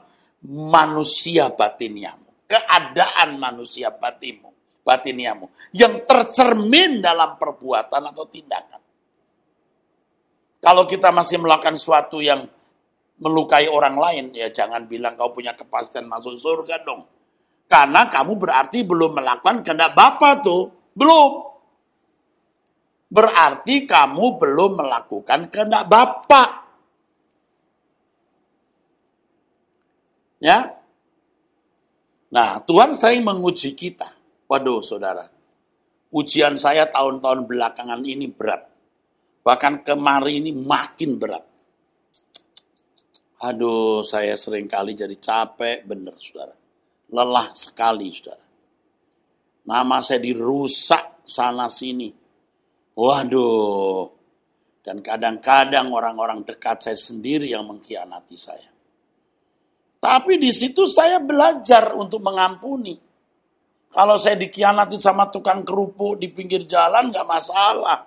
[0.50, 2.50] manusia batiniamu.
[2.50, 4.49] Keadaan manusia batinmu,
[4.90, 5.46] batiniamu.
[5.70, 8.82] Yang tercermin dalam perbuatan atau tindakan.
[10.60, 12.50] Kalau kita masih melakukan sesuatu yang
[13.22, 17.06] melukai orang lain, ya jangan bilang kau punya kepastian masuk surga dong.
[17.70, 20.74] Karena kamu berarti belum melakukan kehendak Bapa tuh.
[20.98, 21.46] Belum
[23.10, 26.50] berarti kamu belum melakukan kehendak Bapak.
[30.44, 30.76] Ya.
[32.30, 34.19] Nah, Tuhan sering menguji kita.
[34.50, 35.30] Waduh, saudara.
[36.10, 38.66] Ujian saya tahun-tahun belakangan ini berat.
[39.46, 41.46] Bahkan kemarin ini makin berat.
[43.46, 46.58] Aduh, saya sering kali jadi capek, bener, saudara.
[47.14, 48.44] Lelah sekali, saudara.
[49.70, 52.10] Nama saya dirusak sana sini.
[52.98, 54.10] Waduh.
[54.82, 58.66] Dan kadang-kadang orang-orang dekat saya sendiri yang mengkhianati saya.
[60.02, 63.09] Tapi di situ saya belajar untuk mengampuni.
[63.90, 68.06] Kalau saya dikhianati sama tukang kerupuk di pinggir jalan nggak masalah.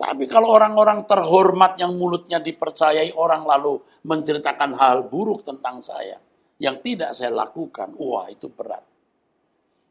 [0.00, 6.16] Tapi kalau orang-orang terhormat yang mulutnya dipercayai orang lalu menceritakan hal buruk tentang saya
[6.56, 8.80] yang tidak saya lakukan, wah itu berat.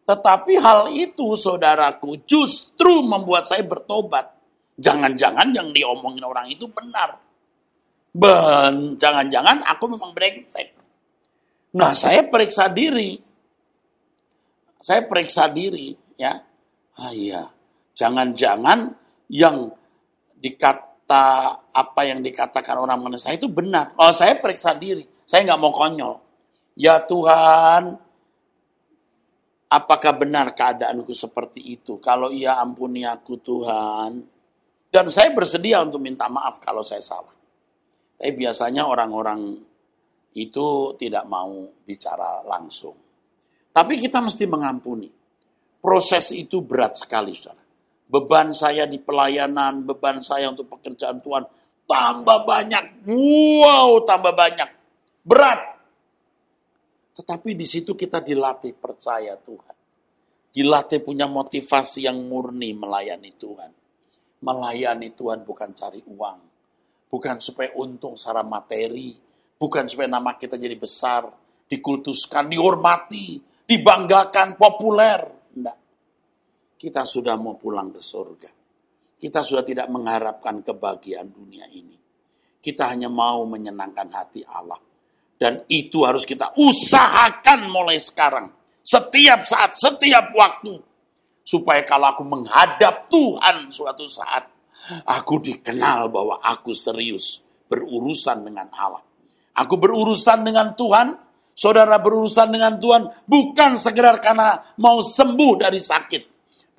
[0.10, 4.34] Tetapi hal itu saudaraku justru membuat saya bertobat.
[4.82, 7.22] Jangan-jangan yang diomongin orang itu benar.
[8.10, 10.74] Ben, jangan-jangan aku memang brengsek.
[11.78, 13.29] Nah, saya periksa diri.
[14.80, 16.40] Saya periksa diri, ya.
[17.00, 17.48] Ah iya,
[17.96, 18.96] jangan-jangan
[19.32, 19.72] yang
[20.40, 23.92] dikata apa yang dikatakan orang mengenai saya itu benar.
[24.00, 25.04] Oh, saya periksa diri.
[25.28, 26.16] Saya nggak mau konyol.
[26.80, 28.00] Ya Tuhan,
[29.70, 32.00] apakah benar keadaanku seperti itu?
[32.00, 34.24] Kalau iya ampuni aku Tuhan.
[34.90, 37.36] Dan saya bersedia untuk minta maaf kalau saya salah.
[38.18, 39.62] Tapi biasanya orang-orang
[40.34, 43.09] itu tidak mau bicara langsung.
[43.70, 45.10] Tapi kita mesti mengampuni.
[45.80, 47.64] Proses itu berat sekali, saudara.
[48.10, 51.46] Beban saya di pelayanan, beban saya untuk pekerjaan Tuhan,
[51.86, 53.06] tambah banyak.
[53.06, 54.70] Wow, tambah banyak.
[55.24, 55.62] Berat.
[57.16, 59.76] Tetapi di situ kita dilatih percaya Tuhan.
[60.50, 63.72] Dilatih punya motivasi yang murni melayani Tuhan.
[64.42, 66.50] Melayani Tuhan bukan cari uang
[67.10, 69.18] bukan supaya untung secara materi,
[69.58, 71.26] bukan supaya nama kita jadi besar,
[71.66, 75.22] dikultuskan, dihormati, dibanggakan, populer.
[75.54, 75.78] Enggak.
[76.74, 78.50] Kita sudah mau pulang ke surga.
[79.20, 81.94] Kita sudah tidak mengharapkan kebahagiaan dunia ini.
[82.58, 84.80] Kita hanya mau menyenangkan hati Allah.
[85.38, 88.50] Dan itu harus kita usahakan mulai sekarang.
[88.82, 90.74] Setiap saat, setiap waktu.
[91.46, 94.60] Supaya kalau aku menghadap Tuhan suatu saat,
[94.90, 99.06] Aku dikenal bahwa aku serius berurusan dengan Allah.
[99.54, 101.14] Aku berurusan dengan Tuhan,
[101.60, 106.24] saudara berurusan dengan Tuhan bukan sekedar karena mau sembuh dari sakit.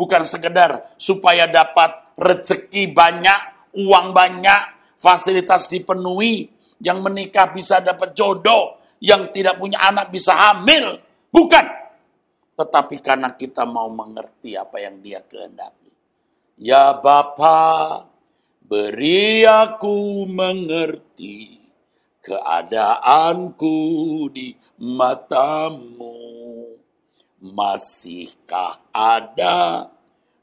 [0.00, 3.40] Bukan sekedar supaya dapat rezeki banyak,
[3.76, 6.48] uang banyak, fasilitas dipenuhi,
[6.80, 10.96] yang menikah bisa dapat jodoh, yang tidak punya anak bisa hamil.
[11.28, 11.64] Bukan.
[12.56, 15.92] Tetapi karena kita mau mengerti apa yang dia kehendaki.
[16.60, 18.04] Ya Bapa,
[18.64, 21.60] beri aku mengerti
[22.20, 23.76] keadaanku
[24.28, 26.16] di matamu.
[27.40, 29.88] Masihkah ada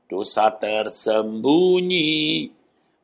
[0.09, 2.49] dosa tersembunyi,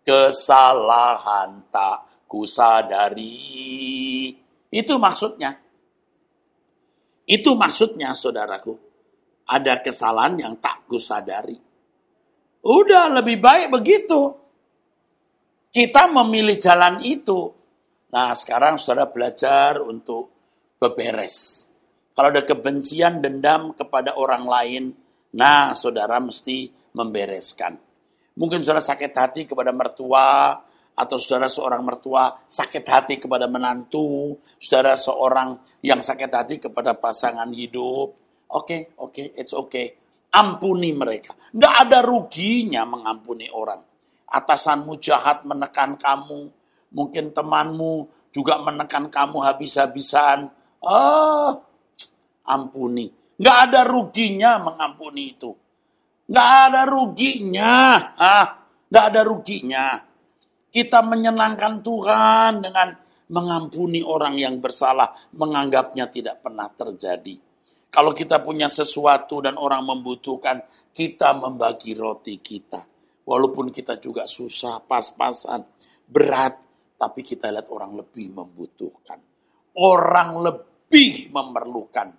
[0.01, 4.33] kesalahan tak kusadari.
[4.73, 5.53] Itu maksudnya.
[7.29, 8.73] Itu maksudnya saudaraku.
[9.45, 11.61] Ada kesalahan yang tak kusadari.
[12.65, 14.33] Udah lebih baik begitu.
[15.69, 17.53] Kita memilih jalan itu.
[18.09, 20.32] Nah sekarang saudara belajar untuk
[20.83, 21.67] beberes.
[22.11, 24.83] Kalau ada kebencian, dendam kepada orang lain,
[25.33, 27.79] nah saudara mesti membereskan.
[28.35, 30.59] Mungkin saudara sakit hati kepada mertua,
[30.93, 37.49] atau saudara seorang mertua sakit hati kepada menantu, saudara seorang yang sakit hati kepada pasangan
[37.49, 38.13] hidup.
[38.53, 40.03] Oke, okay, oke, okay, it's okay
[40.33, 41.37] ampuni mereka.
[41.37, 43.79] Tidak ada ruginya mengampuni orang.
[44.33, 46.49] Atasanmu jahat menekan kamu,
[46.89, 50.49] mungkin temanmu juga menekan kamu habis-habisan.
[50.83, 51.51] Oh,
[52.47, 53.07] ampuni.
[53.39, 55.51] Nggak ada ruginya mengampuni itu.
[56.27, 57.71] Nggak ada ruginya.
[58.19, 58.47] Ah,
[58.91, 59.85] nggak ada ruginya.
[60.73, 62.89] Kita menyenangkan Tuhan dengan
[63.31, 67.37] mengampuni orang yang bersalah, menganggapnya tidak pernah terjadi.
[67.93, 72.81] Kalau kita punya sesuatu dan orang membutuhkan, kita membagi roti kita.
[73.23, 75.61] Walaupun kita juga susah, pas-pasan,
[76.09, 76.57] berat,
[76.97, 79.21] tapi kita lihat orang lebih membutuhkan.
[79.77, 80.72] Orang lebih
[81.29, 82.13] memerlukan.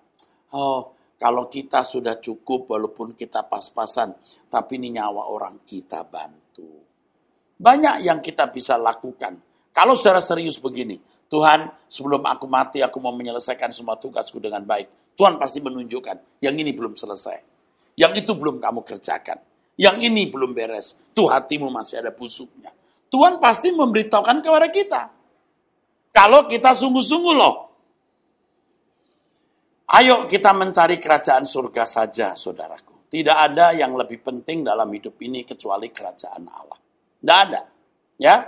[0.55, 4.14] Oh, kalau kita sudah cukup walaupun kita pas-pasan,
[4.51, 6.83] tapi ini nyawa orang kita bantu.
[7.55, 9.39] Banyak yang kita bisa lakukan.
[9.75, 10.99] Kalau saudara serius begini,
[11.31, 16.55] Tuhan sebelum aku mati aku mau menyelesaikan semua tugasku dengan baik Tuhan pasti menunjukkan, yang
[16.59, 17.39] ini belum selesai.
[17.95, 19.39] Yang itu belum kamu kerjakan.
[19.79, 20.99] Yang ini belum beres.
[21.14, 22.75] Tuh hatimu masih ada busuknya.
[23.11, 25.03] Tuhan pasti memberitahukan kepada kita.
[26.11, 27.63] Kalau kita sungguh-sungguh loh.
[29.95, 33.07] Ayo kita mencari kerajaan surga saja, saudaraku.
[33.07, 36.78] Tidak ada yang lebih penting dalam hidup ini kecuali kerajaan Allah.
[37.22, 37.62] Tidak ada.
[38.18, 38.42] Ya,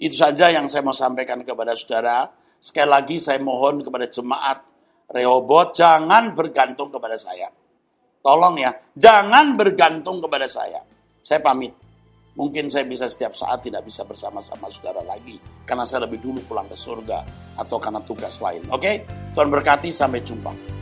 [0.00, 2.24] itu saja yang saya mau sampaikan kepada saudara.
[2.56, 4.64] Sekali lagi saya mohon kepada jemaat
[5.08, 7.48] Rehobot jangan bergantung kepada saya.
[8.24, 10.80] Tolong ya, jangan bergantung kepada saya.
[11.20, 11.72] Saya pamit.
[12.36, 15.40] Mungkin saya bisa setiap saat tidak bisa bersama-sama saudara lagi.
[15.64, 17.24] Karena saya lebih dulu pulang ke surga.
[17.56, 18.68] Atau karena tugas lain.
[18.68, 19.08] Oke?
[19.32, 20.77] Tuhan berkati, sampai jumpa.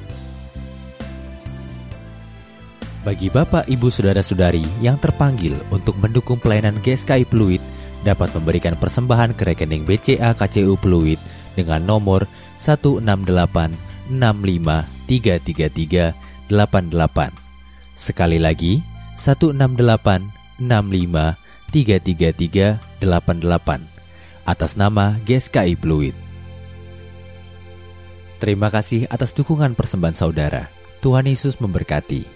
[3.07, 7.63] Bagi Bapak, Ibu, Saudara-saudari yang terpanggil untuk mendukung pelayanan GSKI Pluit
[8.03, 11.15] dapat memberikan persembahan ke rekening BCA KCU Pluit
[11.55, 12.27] dengan nomor
[12.59, 13.07] 168
[14.11, 16.19] 65 333
[16.51, 17.31] 88.
[17.95, 18.83] Sekali lagi,
[19.15, 19.55] 168
[20.59, 21.39] 65
[21.71, 26.19] 33388 atas nama GSKI Fluid.
[28.43, 30.67] Terima kasih atas dukungan persembahan saudara.
[31.07, 32.36] Tuhan Yesus memberkati.